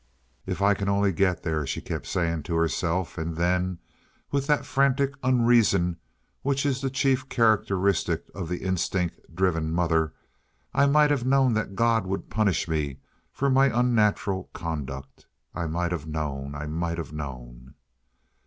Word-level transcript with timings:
"If 0.47 0.63
I 0.63 0.73
can 0.73 0.89
only 0.89 1.11
get 1.11 1.43
there," 1.43 1.63
she 1.67 1.79
kept 1.79 2.07
saying 2.07 2.41
to 2.49 2.55
herself; 2.55 3.19
and 3.19 3.35
then, 3.35 3.77
with 4.31 4.47
that 4.47 4.65
frantic 4.65 5.13
unreason 5.21 5.95
which 6.41 6.65
is 6.65 6.81
the 6.81 6.89
chief 6.89 7.29
characteristic 7.29 8.25
of 8.33 8.49
the 8.49 8.63
instinct 8.63 9.19
driven 9.31 9.71
mother: 9.71 10.13
"I 10.73 10.87
might 10.87 11.11
have 11.11 11.27
known 11.27 11.53
that 11.53 11.75
God 11.75 12.07
would 12.07 12.31
punish 12.31 12.67
me 12.67 12.97
for 13.31 13.47
my 13.47 13.67
unnatural 13.67 14.49
conduct. 14.53 15.27
I 15.53 15.67
might 15.67 15.91
have 15.91 16.07
known—I 16.07 16.65
might 16.65 16.97
have 16.97 17.13
known." 17.13 17.75